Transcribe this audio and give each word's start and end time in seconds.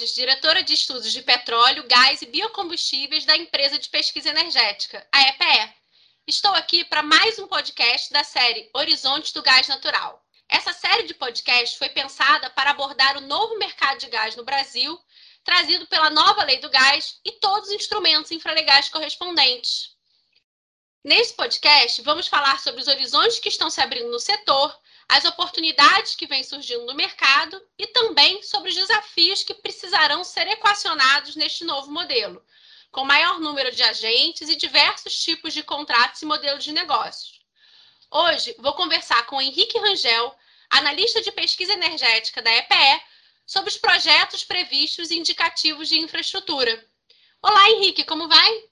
Borges, 0.00 0.14
diretora 0.14 0.62
de 0.62 0.72
estudos 0.72 1.12
de 1.12 1.20
petróleo, 1.20 1.86
gás 1.86 2.22
e 2.22 2.26
biocombustíveis 2.26 3.26
da 3.26 3.36
empresa 3.36 3.78
de 3.78 3.90
pesquisa 3.90 4.30
energética, 4.30 5.06
a 5.12 5.20
EPE. 5.28 5.74
Estou 6.26 6.52
aqui 6.52 6.84
para 6.86 7.02
mais 7.02 7.38
um 7.38 7.46
podcast 7.46 8.10
da 8.10 8.24
série 8.24 8.70
Horizontes 8.72 9.30
do 9.32 9.42
Gás 9.42 9.68
Natural. 9.68 10.24
Essa 10.48 10.72
série 10.72 11.02
de 11.02 11.12
podcasts 11.12 11.76
foi 11.76 11.90
pensada 11.90 12.48
para 12.50 12.70
abordar 12.70 13.18
o 13.18 13.20
novo 13.20 13.58
mercado 13.58 13.98
de 13.98 14.06
gás 14.06 14.34
no 14.36 14.44
Brasil, 14.44 14.98
trazido 15.44 15.86
pela 15.86 16.08
nova 16.08 16.44
lei 16.44 16.58
do 16.60 16.70
gás 16.70 17.20
e 17.22 17.32
todos 17.32 17.68
os 17.68 17.74
instrumentos 17.74 18.30
infralegais 18.30 18.88
correspondentes. 18.88 19.94
Nesse 21.04 21.34
podcast, 21.34 22.00
vamos 22.02 22.26
falar 22.26 22.58
sobre 22.60 22.80
os 22.80 22.88
horizontes 22.88 23.38
que 23.38 23.50
estão 23.50 23.68
se 23.68 23.82
abrindo 23.82 24.10
no 24.10 24.18
setor, 24.18 24.74
as 25.10 25.24
oportunidades 25.24 26.14
que 26.14 26.26
vêm 26.26 26.44
surgindo 26.44 26.86
no 26.86 26.94
mercado 26.94 27.60
e 27.76 27.88
também 27.88 28.44
sobre 28.44 28.68
os 28.68 28.76
desafios 28.76 29.42
que 29.42 29.52
precisarão 29.52 30.22
ser 30.22 30.46
equacionados 30.46 31.34
neste 31.34 31.64
novo 31.64 31.90
modelo, 31.90 32.40
com 32.92 33.04
maior 33.04 33.40
número 33.40 33.74
de 33.74 33.82
agentes 33.82 34.48
e 34.48 34.54
diversos 34.54 35.20
tipos 35.20 35.52
de 35.52 35.64
contratos 35.64 36.22
e 36.22 36.26
modelos 36.26 36.62
de 36.62 36.70
negócios. 36.70 37.40
Hoje 38.08 38.54
vou 38.60 38.72
conversar 38.74 39.26
com 39.26 39.42
Henrique 39.42 39.78
Rangel, 39.80 40.32
analista 40.70 41.20
de 41.20 41.32
pesquisa 41.32 41.72
energética 41.72 42.40
da 42.40 42.54
EPE, 42.54 43.02
sobre 43.44 43.68
os 43.68 43.76
projetos 43.76 44.44
previstos 44.44 45.10
e 45.10 45.18
indicativos 45.18 45.88
de 45.88 45.98
infraestrutura. 45.98 46.86
Olá, 47.42 47.68
Henrique, 47.70 48.04
como 48.04 48.28
vai? 48.28 48.64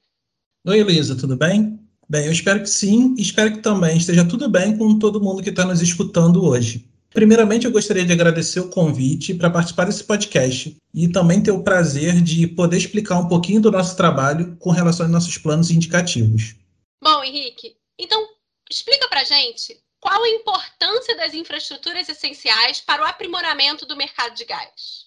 Oi, 0.68 0.78
Elisa, 0.78 1.18
tudo 1.18 1.36
bem? 1.36 1.87
Bem, 2.10 2.24
eu 2.24 2.32
espero 2.32 2.60
que 2.62 2.70
sim, 2.70 3.14
espero 3.18 3.52
que 3.52 3.58
também 3.58 3.98
esteja 3.98 4.26
tudo 4.26 4.48
bem 4.48 4.78
com 4.78 4.98
todo 4.98 5.20
mundo 5.20 5.42
que 5.42 5.50
está 5.50 5.66
nos 5.66 5.82
escutando 5.82 6.42
hoje. 6.42 6.88
Primeiramente, 7.10 7.66
eu 7.66 7.70
gostaria 7.70 8.04
de 8.04 8.12
agradecer 8.12 8.60
o 8.60 8.70
convite 8.70 9.34
para 9.34 9.50
participar 9.50 9.84
desse 9.84 10.04
podcast 10.04 10.74
e 10.94 11.08
também 11.08 11.42
ter 11.42 11.50
o 11.50 11.62
prazer 11.62 12.22
de 12.22 12.46
poder 12.46 12.78
explicar 12.78 13.18
um 13.18 13.28
pouquinho 13.28 13.60
do 13.60 13.70
nosso 13.70 13.94
trabalho 13.94 14.56
com 14.56 14.70
relação 14.70 15.04
aos 15.04 15.12
nossos 15.12 15.36
planos 15.36 15.70
indicativos. 15.70 16.54
Bom, 17.02 17.22
Henrique, 17.22 17.76
então 17.98 18.26
explica 18.70 19.06
para 19.08 19.24
gente 19.24 19.78
qual 20.00 20.22
a 20.22 20.30
importância 20.30 21.14
das 21.14 21.34
infraestruturas 21.34 22.08
essenciais 22.08 22.80
para 22.80 23.02
o 23.02 23.06
aprimoramento 23.06 23.84
do 23.84 23.96
mercado 23.96 24.34
de 24.34 24.46
gás. 24.46 24.97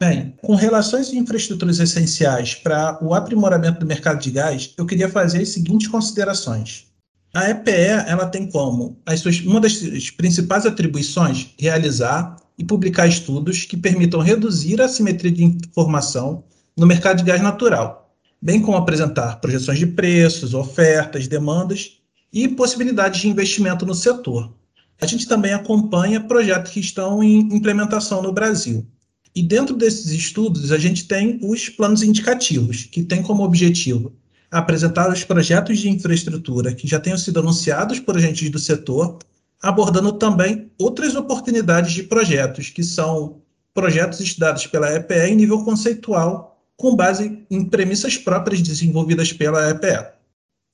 Bem, 0.00 0.36
com 0.42 0.54
relação 0.54 1.00
às 1.00 1.12
infraestruturas 1.12 1.80
essenciais 1.80 2.54
para 2.54 3.04
o 3.04 3.14
aprimoramento 3.14 3.80
do 3.80 3.86
mercado 3.86 4.20
de 4.20 4.30
gás, 4.30 4.72
eu 4.78 4.86
queria 4.86 5.08
fazer 5.08 5.42
as 5.42 5.48
seguintes 5.48 5.88
considerações. 5.88 6.86
A 7.34 7.50
EPE 7.50 8.06
ela 8.06 8.26
tem 8.26 8.48
como 8.48 9.02
suas, 9.16 9.40
uma 9.40 9.60
das 9.60 9.76
principais 10.10 10.64
atribuições 10.64 11.52
realizar 11.58 12.36
e 12.56 12.62
publicar 12.62 13.08
estudos 13.08 13.64
que 13.64 13.76
permitam 13.76 14.20
reduzir 14.20 14.80
a 14.80 14.84
assimetria 14.84 15.32
de 15.32 15.42
informação 15.42 16.44
no 16.76 16.86
mercado 16.86 17.18
de 17.18 17.24
gás 17.24 17.42
natural, 17.42 18.14
bem 18.40 18.62
como 18.62 18.76
apresentar 18.76 19.40
projeções 19.40 19.80
de 19.80 19.86
preços, 19.88 20.54
ofertas, 20.54 21.26
demandas 21.26 21.98
e 22.32 22.46
possibilidades 22.46 23.20
de 23.20 23.28
investimento 23.28 23.84
no 23.84 23.96
setor. 23.96 24.54
A 25.00 25.06
gente 25.06 25.26
também 25.26 25.52
acompanha 25.52 26.20
projetos 26.20 26.70
que 26.70 26.78
estão 26.78 27.20
em 27.20 27.40
implementação 27.52 28.22
no 28.22 28.32
Brasil. 28.32 28.86
E 29.34 29.42
dentro 29.42 29.76
desses 29.76 30.10
estudos, 30.10 30.72
a 30.72 30.78
gente 30.78 31.06
tem 31.06 31.38
os 31.42 31.68
planos 31.68 32.02
indicativos, 32.02 32.84
que 32.84 33.02
têm 33.02 33.22
como 33.22 33.44
objetivo 33.44 34.12
apresentar 34.50 35.12
os 35.12 35.24
projetos 35.24 35.78
de 35.78 35.90
infraestrutura 35.90 36.74
que 36.74 36.88
já 36.88 36.98
tenham 36.98 37.18
sido 37.18 37.40
anunciados 37.40 38.00
por 38.00 38.16
agentes 38.16 38.48
do 38.50 38.58
setor, 38.58 39.18
abordando 39.60 40.12
também 40.12 40.70
outras 40.78 41.14
oportunidades 41.14 41.92
de 41.92 42.02
projetos, 42.04 42.70
que 42.70 42.82
são 42.82 43.42
projetos 43.74 44.20
estudados 44.20 44.66
pela 44.66 44.92
EPE 44.94 45.32
em 45.32 45.36
nível 45.36 45.64
conceitual, 45.64 46.58
com 46.76 46.96
base 46.96 47.44
em 47.50 47.64
premissas 47.64 48.16
próprias 48.16 48.62
desenvolvidas 48.62 49.32
pela 49.32 49.68
EPE. 49.70 50.12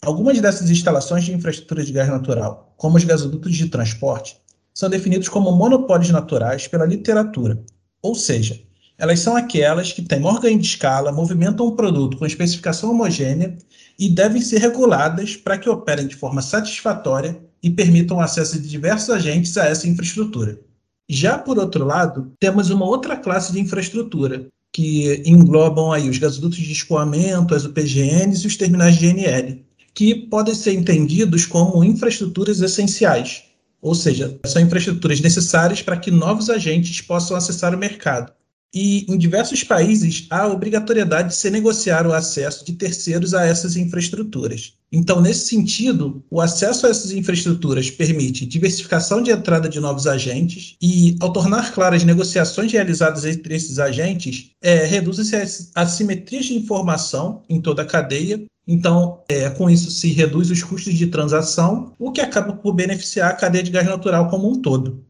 Algumas 0.03 0.41
dessas 0.41 0.71
instalações 0.71 1.25
de 1.25 1.33
infraestrutura 1.33 1.85
de 1.85 1.93
gás 1.93 2.09
natural, 2.09 2.75
como 2.77 2.97
os 2.97 3.05
gasodutos 3.05 3.55
de 3.55 3.69
transporte, 3.69 4.37
são 4.73 4.91
definidos 4.91 5.29
como 5.29 5.51
monopólios 5.53 6.11
naturais 6.11 6.69
pela 6.69 6.85
literatura 6.85 7.65
ou 8.05 8.15
seja, 8.15 8.61
elas 8.99 9.21
são 9.21 9.35
aquelas 9.35 9.91
que 9.91 10.03
têm 10.03 10.21
maior 10.21 10.39
ganho 10.39 10.59
de 10.59 10.67
escala, 10.67 11.11
movimentam 11.11 11.67
um 11.67 11.75
produto 11.75 12.19
com 12.19 12.27
especificação 12.27 12.91
homogênea 12.91 13.57
e 13.99 14.11
devem 14.11 14.43
ser 14.43 14.59
reguladas 14.59 15.37
para 15.37 15.57
que 15.57 15.71
operem 15.71 16.07
de 16.07 16.15
forma 16.15 16.43
satisfatória 16.43 17.41
e 17.63 17.71
permitam 17.71 18.19
o 18.19 18.21
acesso 18.21 18.61
de 18.61 18.69
diversos 18.69 19.09
agentes 19.09 19.57
a 19.57 19.65
essa 19.65 19.89
infraestrutura. 19.89 20.61
Já 21.09 21.39
por 21.39 21.59
outro 21.59 21.87
lado, 21.87 22.31
temos 22.39 22.69
uma 22.69 22.85
outra 22.85 23.17
classe 23.17 23.55
de 23.55 23.61
infraestrutura, 23.61 24.47
que 24.71 25.23
englobam 25.25 25.91
aí 25.91 26.11
os 26.11 26.19
gasodutos 26.19 26.59
de 26.59 26.73
escoamento, 26.73 27.55
as 27.55 27.65
UPGNs 27.65 28.45
e 28.45 28.47
os 28.47 28.57
terminais 28.57 28.97
de 28.99 29.07
GNL, 29.07 29.65
que 29.95 30.15
podem 30.15 30.55
ser 30.55 30.75
entendidos 30.75 31.47
como 31.47 31.83
infraestruturas 31.83 32.61
essenciais, 32.61 33.45
ou 33.85 33.95
seja, 33.95 34.41
são 34.47 34.63
infraestruturas 34.63 35.21
necessárias 35.21 35.83
para 35.83 35.99
que 35.99 36.11
novos 36.11 36.49
agentes 36.49 37.03
possam 37.03 37.37
acessar 37.37 37.75
o 37.75 37.79
mercado. 37.79 38.33
E 38.75 39.05
em 39.09 39.19
diversos 39.19 39.63
países 39.63 40.27
há 40.31 40.49
obrigatoriedade 40.49 41.29
de 41.29 41.35
se 41.37 41.51
negociar 41.51 42.07
o 42.07 42.13
acesso 42.15 42.65
de 42.65 42.73
terceiros 42.73 43.35
a 43.35 43.45
essas 43.45 43.77
infraestruturas. 43.77 44.73
Então, 44.91 45.21
nesse 45.21 45.49
sentido, 45.49 46.25
o 46.31 46.41
acesso 46.41 46.87
a 46.87 46.91
essas 46.91 47.13
infraestruturas 47.13 47.91
permite 47.91 48.47
diversificação 48.47 49.23
de 49.23 49.31
entrada 49.31 49.69
de 49.69 49.79
novos 49.79 50.07
agentes 50.07 50.77
e, 50.81 51.17
ao 51.21 51.33
tornar 51.33 51.73
claras 51.73 52.01
as 52.01 52.07
negociações 52.07 52.73
realizadas 52.73 53.27
entre 53.27 53.55
esses 53.55 53.79
agentes, 53.79 54.51
é, 54.63 54.87
reduzem-se 54.87 55.37
as 55.37 55.71
assimetrias 55.75 56.47
de 56.47 56.55
informação 56.55 57.43
em 57.49 57.61
toda 57.61 57.83
a 57.83 57.87
cadeia 57.87 58.45
então, 58.67 59.23
é, 59.29 59.51
com 59.51 59.69
isso 59.69 59.91
se 59.91 60.11
reduz 60.13 60.51
os 60.51 60.63
custos 60.63 60.95
de 60.95 61.07
transação, 61.09 61.95
o 61.99 62.11
que 62.11 62.21
acaba 62.21 62.55
por 62.55 62.73
beneficiar 62.73 63.31
a 63.31 63.37
cadeia 63.37 63.63
de 63.63 63.71
gás 63.71 63.87
natural 63.87 64.29
como 64.29 64.51
um 64.51 64.61
todo. 64.61 65.05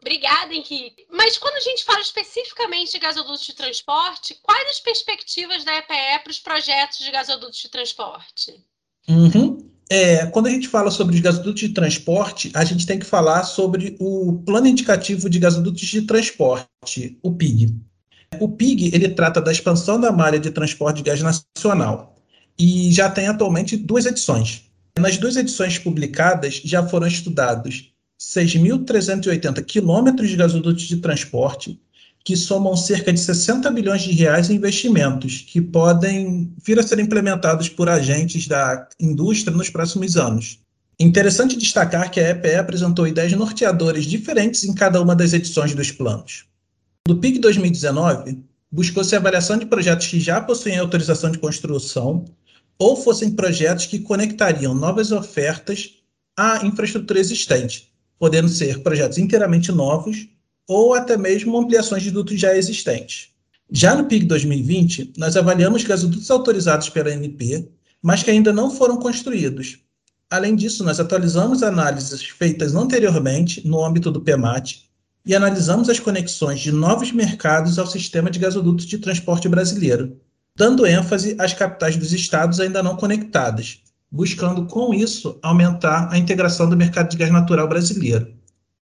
Obrigada, 0.00 0.54
Henrique. 0.54 1.06
Mas 1.12 1.36
quando 1.36 1.56
a 1.56 1.60
gente 1.60 1.84
fala 1.84 2.00
especificamente 2.00 2.92
de 2.92 2.98
gasodutos 2.98 3.44
de 3.44 3.54
transporte, 3.54 4.38
quais 4.42 4.70
as 4.70 4.80
perspectivas 4.80 5.64
da 5.64 5.76
EPE 5.76 6.22
para 6.22 6.30
os 6.30 6.38
projetos 6.38 6.98
de 6.98 7.10
gasodutos 7.10 7.58
de 7.58 7.68
transporte? 7.68 8.64
Uhum. 9.06 9.70
É, 9.90 10.26
quando 10.26 10.46
a 10.46 10.50
gente 10.50 10.68
fala 10.68 10.90
sobre 10.90 11.14
os 11.14 11.20
gasodutos 11.20 11.60
de 11.60 11.70
transporte, 11.70 12.50
a 12.54 12.64
gente 12.64 12.86
tem 12.86 12.98
que 12.98 13.06
falar 13.06 13.44
sobre 13.44 13.96
o 13.98 14.42
Plano 14.46 14.66
Indicativo 14.66 15.28
de 15.28 15.38
Gasodutos 15.38 15.80
de 15.80 16.02
Transporte, 16.02 17.18
o 17.22 17.32
PIG. 17.32 17.74
O 18.38 18.48
PIG 18.50 18.94
ele 18.94 19.08
trata 19.08 19.40
da 19.40 19.50
expansão 19.50 19.98
da 19.98 20.12
malha 20.12 20.38
de 20.38 20.50
transporte 20.50 20.98
de 20.98 21.02
gás 21.04 21.20
nacional 21.22 22.17
e 22.58 22.90
já 22.92 23.08
tem 23.08 23.28
atualmente 23.28 23.76
duas 23.76 24.04
edições. 24.04 24.64
Nas 24.98 25.16
duas 25.16 25.36
edições 25.36 25.78
publicadas, 25.78 26.60
já 26.64 26.86
foram 26.86 27.06
estudados 27.06 27.92
6.380 28.20 29.64
quilômetros 29.64 30.28
de 30.28 30.36
gasodutos 30.36 30.82
de 30.82 30.96
transporte, 30.96 31.80
que 32.24 32.36
somam 32.36 32.76
cerca 32.76 33.12
de 33.12 33.20
60 33.20 33.70
bilhões 33.70 34.02
de 34.02 34.12
reais 34.12 34.50
em 34.50 34.56
investimentos, 34.56 35.44
que 35.46 35.60
podem 35.60 36.52
vir 36.64 36.78
a 36.78 36.82
ser 36.82 36.98
implementados 36.98 37.68
por 37.68 37.88
agentes 37.88 38.48
da 38.48 38.88
indústria 39.00 39.56
nos 39.56 39.70
próximos 39.70 40.16
anos. 40.16 40.58
Interessante 40.98 41.56
destacar 41.56 42.10
que 42.10 42.18
a 42.18 42.30
EPE 42.30 42.56
apresentou 42.56 43.06
ideias 43.06 43.32
norteadoras 43.32 44.04
diferentes 44.04 44.64
em 44.64 44.74
cada 44.74 45.00
uma 45.00 45.14
das 45.14 45.32
edições 45.32 45.72
dos 45.72 45.92
planos. 45.92 46.44
No 47.06 47.16
PIC 47.16 47.38
2019, 47.38 48.42
buscou-se 48.70 49.14
a 49.14 49.18
avaliação 49.18 49.56
de 49.56 49.66
projetos 49.66 50.08
que 50.08 50.18
já 50.18 50.40
possuem 50.40 50.76
autorização 50.76 51.30
de 51.30 51.38
construção 51.38 52.24
ou 52.78 52.96
fossem 52.96 53.32
projetos 53.32 53.86
que 53.86 53.98
conectariam 53.98 54.74
novas 54.74 55.10
ofertas 55.10 55.94
à 56.36 56.64
infraestrutura 56.64 57.18
existente, 57.18 57.92
podendo 58.18 58.48
ser 58.48 58.82
projetos 58.82 59.18
inteiramente 59.18 59.72
novos 59.72 60.28
ou 60.66 60.94
até 60.94 61.16
mesmo 61.16 61.58
ampliações 61.58 62.02
de 62.02 62.10
dutos 62.10 62.38
já 62.38 62.56
existentes. 62.56 63.30
Já 63.70 63.94
no 63.94 64.04
PIG 64.04 64.26
2020, 64.26 65.14
nós 65.16 65.36
avaliamos 65.36 65.82
gasodutos 65.82 66.30
autorizados 66.30 66.88
pela 66.88 67.10
ANP, 67.10 67.68
mas 68.00 68.22
que 68.22 68.30
ainda 68.30 68.52
não 68.52 68.70
foram 68.70 68.96
construídos. 68.98 69.78
Além 70.30 70.54
disso, 70.54 70.84
nós 70.84 71.00
atualizamos 71.00 71.62
análises 71.62 72.22
feitas 72.22 72.74
anteriormente 72.74 73.66
no 73.66 73.84
âmbito 73.84 74.10
do 74.10 74.20
PEMAT 74.20 74.84
e 75.24 75.34
analisamos 75.34 75.88
as 75.88 75.98
conexões 75.98 76.60
de 76.60 76.70
novos 76.70 77.12
mercados 77.12 77.78
ao 77.78 77.86
sistema 77.86 78.30
de 78.30 78.38
gasodutos 78.38 78.86
de 78.86 78.98
transporte 78.98 79.48
brasileiro, 79.48 80.18
dando 80.58 80.84
ênfase 80.84 81.36
às 81.38 81.54
capitais 81.54 81.96
dos 81.96 82.12
estados 82.12 82.58
ainda 82.58 82.82
não 82.82 82.96
conectadas, 82.96 83.80
buscando 84.10 84.66
com 84.66 84.92
isso 84.92 85.38
aumentar 85.40 86.12
a 86.12 86.18
integração 86.18 86.68
do 86.68 86.76
mercado 86.76 87.10
de 87.10 87.16
gás 87.16 87.30
natural 87.30 87.68
brasileiro. 87.68 88.34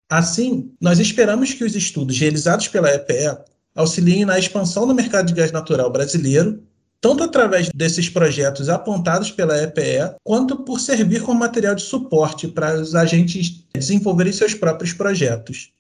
Assim, 0.10 0.72
nós 0.80 1.00
esperamos 1.00 1.54
que 1.54 1.66
os 1.66 1.76
estudos 1.76 2.18
realizados 2.18 2.70
pela 2.70 2.90
EPE 2.90 3.38
auxiliem 3.76 4.24
na 4.24 4.40
expansão 4.40 4.88
do 4.88 4.96
mercado 4.96 5.28
de 5.28 5.34
gás 5.34 5.52
natural 5.52 5.92
brasileiro, 5.92 6.64
tanto 7.02 7.24
através 7.24 7.70
desses 7.76 8.10
projetos 8.10 8.70
apontados 8.70 9.30
pela 9.30 9.62
EPE, 9.62 10.16
quanto 10.24 10.64
por 10.64 10.80
servir 10.80 11.22
como 11.22 11.40
material 11.40 11.76
de 11.76 11.82
suporte 11.82 12.48
para 12.48 12.80
os 12.80 12.96
agentes 12.96 13.66
desenvolverem 13.74 14.32
seus 14.32 14.54
próprios 14.54 14.94
projetos. 14.94 15.72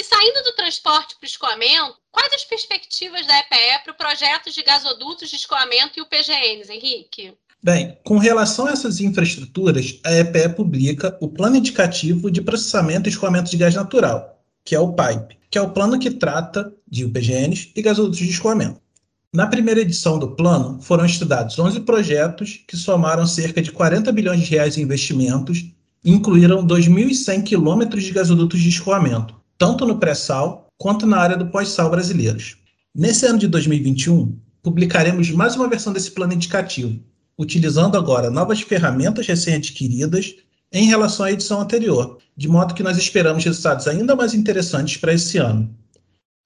E 0.00 0.02
saindo 0.02 0.42
do 0.44 0.56
transporte 0.56 1.14
para 1.16 1.26
o 1.26 1.28
escoamento, 1.28 1.94
quais 2.10 2.32
as 2.32 2.42
perspectivas 2.42 3.26
da 3.26 3.38
EPE 3.40 3.84
para 3.84 3.92
o 3.92 3.96
projeto 3.98 4.50
de 4.50 4.62
gasodutos 4.62 5.28
de 5.28 5.36
escoamento 5.36 5.98
e 5.98 6.00
o 6.00 6.06
PGNs, 6.06 6.72
Henrique? 6.72 7.34
Bem, 7.62 7.98
com 8.02 8.16
relação 8.16 8.66
a 8.66 8.70
essas 8.70 8.98
infraestruturas, 8.98 10.00
a 10.02 10.14
EPE 10.14 10.56
publica 10.56 11.14
o 11.20 11.28
Plano 11.28 11.56
Indicativo 11.56 12.30
de 12.30 12.40
Processamento 12.40 13.10
e 13.10 13.12
Escoamento 13.12 13.50
de 13.50 13.58
Gás 13.58 13.74
Natural, 13.74 14.42
que 14.64 14.74
é 14.74 14.80
o 14.80 14.94
PIPE, 14.94 15.36
que 15.50 15.58
é 15.58 15.60
o 15.60 15.68
plano 15.68 15.98
que 15.98 16.12
trata 16.12 16.72
de 16.88 17.04
UPGNs 17.04 17.70
e 17.76 17.82
gasodutos 17.82 18.20
de 18.20 18.30
escoamento. 18.30 18.80
Na 19.34 19.48
primeira 19.48 19.82
edição 19.82 20.18
do 20.18 20.34
plano, 20.34 20.80
foram 20.80 21.04
estudados 21.04 21.58
11 21.58 21.80
projetos 21.80 22.64
que 22.66 22.74
somaram 22.74 23.26
cerca 23.26 23.60
de 23.60 23.70
40 23.70 24.10
bilhões 24.12 24.40
de 24.40 24.46
reais 24.46 24.78
em 24.78 24.82
investimentos 24.82 25.58
e 26.02 26.10
incluíram 26.10 26.66
2.100 26.66 27.44
quilômetros 27.44 28.02
de 28.02 28.12
gasodutos 28.12 28.60
de 28.60 28.70
escoamento, 28.70 29.38
tanto 29.60 29.84
no 29.84 29.98
pré-sal 29.98 30.68
quanto 30.78 31.06
na 31.06 31.18
área 31.18 31.36
do 31.36 31.48
pós-sal 31.48 31.90
brasileiros. 31.90 32.56
Nesse 32.94 33.26
ano 33.26 33.38
de 33.38 33.46
2021, 33.46 34.34
publicaremos 34.62 35.30
mais 35.32 35.54
uma 35.54 35.68
versão 35.68 35.92
desse 35.92 36.12
plano 36.12 36.32
indicativo, 36.32 36.98
utilizando 37.38 37.98
agora 37.98 38.30
novas 38.30 38.62
ferramentas 38.62 39.26
recém-adquiridas 39.26 40.34
em 40.72 40.86
relação 40.86 41.26
à 41.26 41.32
edição 41.32 41.60
anterior, 41.60 42.16
de 42.34 42.48
modo 42.48 42.72
que 42.72 42.82
nós 42.82 42.96
esperamos 42.96 43.44
resultados 43.44 43.86
ainda 43.86 44.16
mais 44.16 44.32
interessantes 44.32 44.96
para 44.96 45.12
esse 45.12 45.36
ano. 45.36 45.68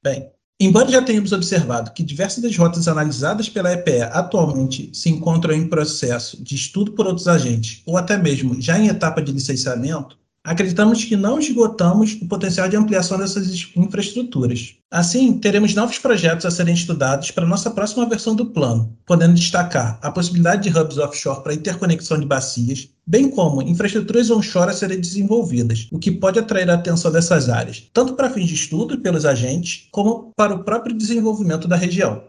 Bem, 0.02 0.28
embora 0.58 0.90
já 0.90 1.00
tenhamos 1.00 1.30
observado 1.30 1.92
que 1.92 2.02
diversas 2.02 2.42
das 2.42 2.56
rotas 2.56 2.88
analisadas 2.88 3.48
pela 3.48 3.72
EPE 3.72 4.02
atualmente 4.10 4.90
se 4.92 5.08
encontram 5.08 5.54
em 5.54 5.68
processo 5.68 6.42
de 6.42 6.56
estudo 6.56 6.90
por 6.90 7.06
outros 7.06 7.28
agentes 7.28 7.80
ou 7.86 7.96
até 7.96 8.16
mesmo 8.16 8.60
já 8.60 8.76
em 8.76 8.88
etapa 8.88 9.22
de 9.22 9.30
licenciamento, 9.30 10.18
acreditamos 10.44 11.02
que 11.02 11.16
não 11.16 11.38
esgotamos 11.38 12.18
o 12.20 12.28
potencial 12.28 12.68
de 12.68 12.76
ampliação 12.76 13.18
dessas 13.18 13.72
infraestruturas. 13.74 14.74
Assim, 14.90 15.38
teremos 15.38 15.74
novos 15.74 15.98
projetos 15.98 16.44
a 16.44 16.50
serem 16.50 16.74
estudados 16.74 17.30
para 17.30 17.46
nossa 17.46 17.70
próxima 17.70 18.06
versão 18.06 18.34
do 18.34 18.46
plano, 18.46 18.96
podendo 19.06 19.34
destacar 19.34 19.98
a 20.02 20.12
possibilidade 20.12 20.68
de 20.68 20.78
hubs 20.78 20.98
offshore 20.98 21.42
para 21.42 21.54
interconexão 21.54 22.20
de 22.20 22.26
bacias, 22.26 22.90
bem 23.06 23.30
como 23.30 23.62
infraestruturas 23.62 24.30
onshore 24.30 24.70
a 24.70 24.74
serem 24.74 25.00
desenvolvidas, 25.00 25.88
o 25.90 25.98
que 25.98 26.12
pode 26.12 26.38
atrair 26.38 26.68
a 26.70 26.74
atenção 26.74 27.10
dessas 27.10 27.48
áreas, 27.48 27.88
tanto 27.92 28.12
para 28.12 28.30
fins 28.30 28.46
de 28.46 28.54
estudo 28.54 28.98
pelos 28.98 29.24
agentes, 29.24 29.88
como 29.90 30.30
para 30.36 30.54
o 30.54 30.62
próprio 30.62 30.96
desenvolvimento 30.96 31.66
da 31.66 31.76
região. 31.76 32.22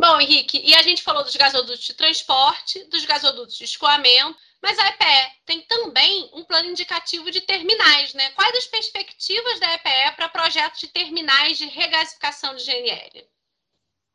Bom, 0.00 0.20
Henrique, 0.20 0.60
e 0.64 0.74
a 0.74 0.82
gente 0.82 1.02
falou 1.02 1.22
dos 1.22 1.36
gasodutos 1.36 1.84
de 1.84 1.94
transporte, 1.94 2.84
dos 2.90 3.04
gasodutos 3.04 3.56
de 3.56 3.64
escoamento, 3.64 4.36
mas 4.60 4.78
a 4.78 4.88
EPE 4.88 5.32
tem 5.46 5.60
também 5.62 6.30
um 6.34 6.44
plano 6.44 6.70
indicativo 6.70 7.30
de 7.30 7.40
terminais, 7.42 8.12
né? 8.14 8.30
Quais 8.30 8.56
as 8.56 8.66
perspectivas 8.66 9.60
da 9.60 9.74
EPE 9.74 10.16
para 10.16 10.28
projetos 10.28 10.80
de 10.80 10.88
terminais 10.88 11.58
de 11.58 11.66
regasificação 11.66 12.56
de 12.56 12.64
GNL? 12.64 13.24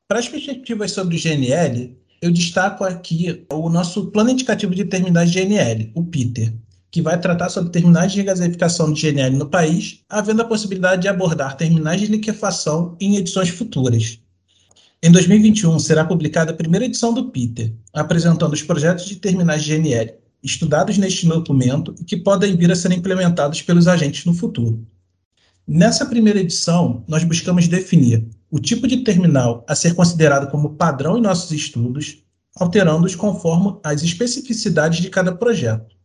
Para 0.08 0.20
as 0.20 0.28
perspectivas 0.28 0.92
sobre 0.92 1.16
o 1.16 1.22
GNL, 1.22 1.96
eu 2.22 2.32
destaco 2.32 2.84
aqui 2.84 3.46
o 3.50 3.70
nosso 3.70 4.12
plano 4.12 4.32
indicativo 4.32 4.76
de 4.76 4.86
terminais 4.86 5.32
de 5.32 5.40
GNL, 5.40 5.92
o 5.96 6.04
PITER, 6.04 6.54
que 6.92 7.02
vai 7.02 7.20
tratar 7.20 7.50
sobre 7.50 7.72
terminais 7.72 8.12
de 8.12 8.18
regasificação 8.18 8.92
de 8.92 9.02
GNL 9.02 9.38
no 9.38 9.50
país, 9.50 10.04
havendo 10.10 10.42
a 10.42 10.46
possibilidade 10.46 11.04
de 11.04 11.08
abordar 11.08 11.56
terminais 11.56 12.02
de 12.02 12.08
liquefação 12.08 12.98
em 13.00 13.16
edições 13.16 13.50
futuras. 13.50 14.20
Em 15.02 15.10
2021, 15.14 15.80
será 15.80 16.04
publicada 16.04 16.52
a 16.52 16.56
primeira 16.56 16.86
edição 16.86 17.14
do 17.14 17.32
PITER, 17.32 17.74
apresentando 17.94 18.52
os 18.52 18.62
projetos 18.62 19.06
de 19.06 19.16
terminais 19.16 19.64
de 19.64 19.78
GNL 19.78 20.14
estudados 20.44 20.98
neste 20.98 21.26
documento 21.26 21.96
e 22.02 22.04
que 22.04 22.18
podem 22.18 22.58
vir 22.58 22.70
a 22.70 22.76
ser 22.76 22.92
implementados 22.92 23.62
pelos 23.62 23.88
agentes 23.88 24.26
no 24.26 24.34
futuro. 24.34 24.86
Nessa 25.66 26.06
primeira 26.06 26.42
edição, 26.42 27.06
nós 27.08 27.24
buscamos 27.24 27.66
definir 27.70 28.28
o 28.52 28.60
tipo 28.60 28.88
de 28.90 28.98
terminal 28.98 29.64
a 29.70 29.74
ser 29.74 29.94
considerado 29.94 30.52
como 30.52 30.76
padrão 30.76 31.18
em 31.18 31.22
nossos 31.22 31.52
estudos, 31.52 32.22
alterando-os 32.58 33.16
conforme 33.16 33.80
as 33.84 34.04
especificidades 34.04 35.00
de 35.00 35.10
cada 35.10 35.34
projeto. 35.34 35.96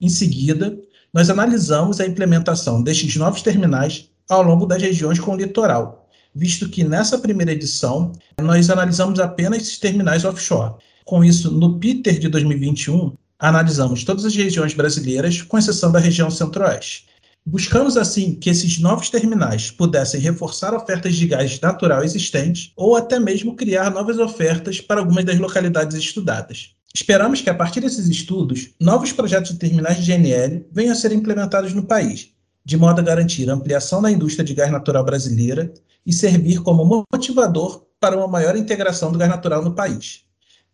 Em 0.00 0.08
seguida, 0.08 0.76
nós 1.14 1.30
analisamos 1.30 2.00
a 2.00 2.06
implementação 2.06 2.82
destes 2.82 3.14
novos 3.14 3.42
terminais 3.42 4.10
ao 4.28 4.42
longo 4.42 4.66
das 4.66 4.82
regiões 4.82 5.20
com 5.20 5.36
litoral, 5.36 5.99
visto 6.34 6.68
que 6.68 6.84
nessa 6.84 7.18
primeira 7.18 7.52
edição 7.52 8.12
nós 8.40 8.70
analisamos 8.70 9.18
apenas 9.18 9.78
terminais 9.78 10.24
offshore. 10.24 10.74
Com 11.04 11.24
isso, 11.24 11.50
no 11.50 11.78
PITER 11.78 12.18
de 12.18 12.28
2021, 12.28 13.12
analisamos 13.38 14.04
todas 14.04 14.24
as 14.24 14.34
regiões 14.34 14.74
brasileiras, 14.74 15.42
com 15.42 15.58
exceção 15.58 15.90
da 15.90 15.98
região 15.98 16.30
centro-oeste. 16.30 17.08
Buscamos, 17.44 17.96
assim, 17.96 18.34
que 18.34 18.50
esses 18.50 18.78
novos 18.78 19.08
terminais 19.08 19.70
pudessem 19.70 20.20
reforçar 20.20 20.74
ofertas 20.74 21.16
de 21.16 21.26
gás 21.26 21.58
natural 21.58 22.04
existentes 22.04 22.70
ou 22.76 22.96
até 22.96 23.18
mesmo 23.18 23.56
criar 23.56 23.90
novas 23.90 24.18
ofertas 24.18 24.80
para 24.80 25.00
algumas 25.00 25.24
das 25.24 25.38
localidades 25.38 25.96
estudadas. 25.96 26.74
Esperamos 26.94 27.40
que, 27.40 27.48
a 27.48 27.54
partir 27.54 27.80
desses 27.80 28.08
estudos, 28.08 28.70
novos 28.78 29.12
projetos 29.12 29.52
de 29.52 29.58
terminais 29.58 29.96
de 29.96 30.12
GNL 30.12 30.66
venham 30.70 30.92
a 30.92 30.94
ser 30.94 31.12
implementados 31.12 31.72
no 31.72 31.84
país, 31.84 32.30
de 32.64 32.76
modo 32.76 33.00
a 33.00 33.04
garantir 33.04 33.48
a 33.48 33.54
ampliação 33.54 34.02
da 34.02 34.10
indústria 34.10 34.44
de 34.44 34.54
gás 34.54 34.70
natural 34.70 35.04
brasileira 35.04 35.72
e 36.04 36.12
servir 36.12 36.62
como 36.62 37.06
motivador 37.12 37.86
para 37.98 38.16
uma 38.16 38.28
maior 38.28 38.56
integração 38.56 39.12
do 39.12 39.18
gás 39.18 39.30
natural 39.30 39.62
no 39.62 39.74
país. 39.74 40.24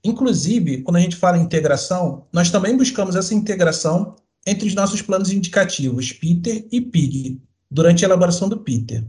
Inclusive, 0.05 0.83
quando 0.83 0.97
a 0.97 1.01
gente 1.01 1.17
fala 1.17 1.39
em 1.39 1.43
integração, 1.43 2.27
nós 2.33 2.51
também 2.51 2.77
buscamos 2.77 3.17
essa 3.17 3.35
integração 3.35 4.15
entre 4.47 4.69
os 4.69 4.75
nossos 4.75 5.03
planos 5.03 5.33
indicativos 5.33 6.13
Peter 6.13 6.67
e 6.71 6.81
PIG, 6.81 7.41
durante 7.69 8.05
a 8.05 8.09
elaboração 8.09 8.49
do 8.49 8.59
Peter. 8.59 9.05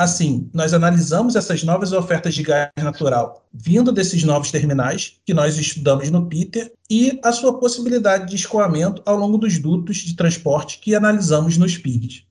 Assim, 0.00 0.50
nós 0.54 0.72
analisamos 0.72 1.36
essas 1.36 1.62
novas 1.62 1.92
ofertas 1.92 2.34
de 2.34 2.42
gás 2.42 2.70
natural 2.78 3.46
vindo 3.52 3.92
desses 3.92 4.24
novos 4.24 4.50
terminais 4.50 5.20
que 5.26 5.34
nós 5.34 5.58
estudamos 5.58 6.08
no 6.08 6.26
Peter 6.26 6.72
e 6.88 7.20
a 7.22 7.30
sua 7.30 7.60
possibilidade 7.60 8.30
de 8.30 8.34
escoamento 8.34 9.02
ao 9.04 9.14
longo 9.14 9.36
dos 9.36 9.58
dutos 9.58 9.98
de 9.98 10.16
transporte 10.16 10.78
que 10.78 10.94
analisamos 10.94 11.58
nos 11.58 11.76
PIGs. 11.76 12.24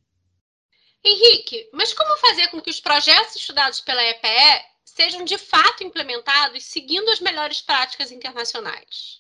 Henrique, 1.06 1.70
mas 1.72 1.94
como 1.94 2.18
fazer 2.18 2.48
com 2.48 2.60
que 2.60 2.72
os 2.72 2.80
projetos 2.80 3.36
estudados 3.36 3.82
pela 3.82 4.04
EPE 4.04 4.66
sejam 4.84 5.24
de 5.24 5.38
fato 5.38 5.84
implementados 5.84 6.66
seguindo 6.66 7.08
as 7.12 7.20
melhores 7.20 7.62
práticas 7.62 8.12
internacionais? 8.12 9.20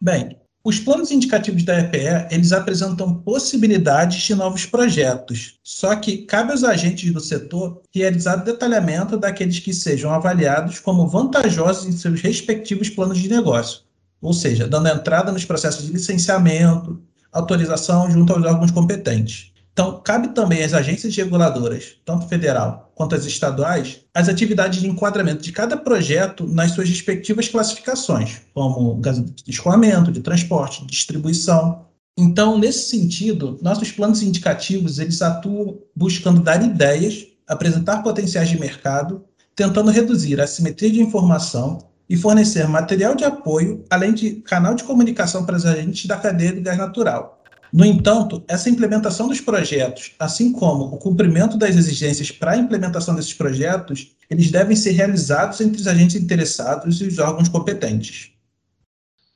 Bem, 0.00 0.36
os 0.64 0.78
planos 0.78 1.10
indicativos 1.10 1.64
da 1.64 1.80
EPE, 1.80 2.28
eles 2.30 2.52
apresentam 2.52 3.14
possibilidades 3.14 4.22
de 4.22 4.34
novos 4.34 4.64
projetos, 4.64 5.58
só 5.64 5.96
que 5.96 6.18
cabe 6.18 6.52
aos 6.52 6.62
agentes 6.62 7.12
do 7.12 7.20
setor 7.20 7.82
realizar 7.92 8.36
detalhamento 8.36 9.16
daqueles 9.16 9.58
que 9.58 9.74
sejam 9.74 10.12
avaliados 10.12 10.78
como 10.78 11.08
vantajosos 11.08 11.86
em 11.86 11.92
seus 11.92 12.20
respectivos 12.20 12.88
planos 12.88 13.18
de 13.18 13.28
negócio, 13.28 13.80
ou 14.20 14.32
seja, 14.32 14.68
dando 14.68 14.88
entrada 14.88 15.32
nos 15.32 15.44
processos 15.44 15.86
de 15.86 15.92
licenciamento, 15.92 17.02
autorização 17.32 18.08
junto 18.10 18.32
aos 18.32 18.44
órgãos 18.44 18.70
competentes. 18.70 19.51
Então, 19.72 20.00
cabe 20.04 20.28
também 20.28 20.62
às 20.62 20.74
agências 20.74 21.16
reguladoras, 21.16 21.96
tanto 22.04 22.28
federal 22.28 22.92
quanto 22.94 23.14
as 23.14 23.24
estaduais, 23.24 24.00
as 24.14 24.28
atividades 24.28 24.80
de 24.80 24.86
enquadramento 24.86 25.42
de 25.42 25.50
cada 25.50 25.76
projeto 25.78 26.46
nas 26.46 26.72
suas 26.72 26.88
respectivas 26.88 27.48
classificações, 27.48 28.42
como 28.52 29.00
de 29.00 29.50
escoamento, 29.50 30.12
de 30.12 30.20
transporte, 30.20 30.82
de 30.82 30.88
distribuição. 30.88 31.86
Então, 32.18 32.58
nesse 32.58 32.90
sentido, 32.90 33.58
nossos 33.62 33.90
planos 33.90 34.22
indicativos 34.22 34.98
eles 34.98 35.22
atuam 35.22 35.78
buscando 35.96 36.42
dar 36.42 36.62
ideias, 36.62 37.26
apresentar 37.48 38.02
potenciais 38.02 38.50
de 38.50 38.60
mercado, 38.60 39.24
tentando 39.56 39.90
reduzir 39.90 40.38
a 40.38 40.44
assimetria 40.44 40.90
de 40.90 41.00
informação 41.00 41.78
e 42.08 42.16
fornecer 42.16 42.68
material 42.68 43.14
de 43.14 43.24
apoio, 43.24 43.84
além 43.88 44.12
de 44.12 44.32
canal 44.42 44.74
de 44.74 44.84
comunicação 44.84 45.46
para 45.46 45.56
os 45.56 45.64
agentes 45.64 46.04
da 46.04 46.18
cadeia 46.18 46.52
do 46.52 46.60
gás 46.60 46.76
natural, 46.76 47.41
no 47.72 47.86
entanto, 47.86 48.44
essa 48.46 48.68
implementação 48.68 49.28
dos 49.28 49.40
projetos, 49.40 50.14
assim 50.18 50.52
como 50.52 50.94
o 50.94 50.98
cumprimento 50.98 51.56
das 51.56 51.74
exigências 51.74 52.30
para 52.30 52.52
a 52.52 52.58
implementação 52.58 53.14
desses 53.14 53.32
projetos, 53.32 54.14
eles 54.28 54.50
devem 54.50 54.76
ser 54.76 54.90
realizados 54.90 55.58
entre 55.62 55.80
os 55.80 55.86
agentes 55.86 56.16
interessados 56.16 57.00
e 57.00 57.06
os 57.06 57.18
órgãos 57.18 57.48
competentes. 57.48 58.30